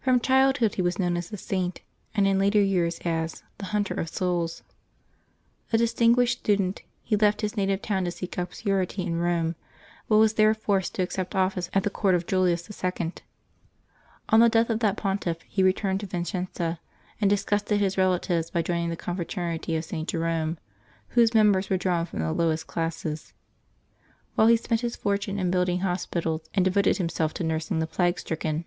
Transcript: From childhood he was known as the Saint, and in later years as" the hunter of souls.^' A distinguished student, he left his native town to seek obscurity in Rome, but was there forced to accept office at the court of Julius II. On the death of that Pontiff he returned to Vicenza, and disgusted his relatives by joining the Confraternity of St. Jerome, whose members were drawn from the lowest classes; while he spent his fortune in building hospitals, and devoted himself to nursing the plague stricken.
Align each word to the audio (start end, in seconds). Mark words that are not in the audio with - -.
From 0.00 0.18
childhood 0.18 0.76
he 0.76 0.80
was 0.80 0.98
known 0.98 1.14
as 1.14 1.28
the 1.28 1.36
Saint, 1.36 1.82
and 2.14 2.26
in 2.26 2.38
later 2.38 2.58
years 2.62 2.98
as" 3.04 3.42
the 3.58 3.66
hunter 3.66 3.92
of 3.92 4.08
souls.^' 4.08 4.62
A 5.74 5.76
distinguished 5.76 6.38
student, 6.38 6.80
he 7.02 7.18
left 7.18 7.42
his 7.42 7.54
native 7.54 7.82
town 7.82 8.06
to 8.06 8.10
seek 8.10 8.38
obscurity 8.38 9.02
in 9.02 9.18
Rome, 9.20 9.56
but 10.08 10.16
was 10.16 10.32
there 10.32 10.54
forced 10.54 10.94
to 10.94 11.02
accept 11.02 11.34
office 11.34 11.68
at 11.74 11.82
the 11.82 11.90
court 11.90 12.14
of 12.14 12.26
Julius 12.26 12.70
II. 12.82 13.12
On 14.30 14.40
the 14.40 14.48
death 14.48 14.70
of 14.70 14.80
that 14.80 14.96
Pontiff 14.96 15.42
he 15.46 15.62
returned 15.62 16.00
to 16.00 16.06
Vicenza, 16.06 16.80
and 17.20 17.28
disgusted 17.28 17.78
his 17.78 17.98
relatives 17.98 18.50
by 18.50 18.62
joining 18.62 18.88
the 18.88 18.96
Confraternity 18.96 19.76
of 19.76 19.84
St. 19.84 20.08
Jerome, 20.08 20.56
whose 21.08 21.34
members 21.34 21.68
were 21.68 21.76
drawn 21.76 22.06
from 22.06 22.20
the 22.20 22.32
lowest 22.32 22.66
classes; 22.66 23.34
while 24.34 24.46
he 24.46 24.56
spent 24.56 24.80
his 24.80 24.96
fortune 24.96 25.38
in 25.38 25.50
building 25.50 25.80
hospitals, 25.80 26.48
and 26.54 26.64
devoted 26.64 26.96
himself 26.96 27.34
to 27.34 27.44
nursing 27.44 27.80
the 27.80 27.86
plague 27.86 28.18
stricken. 28.18 28.64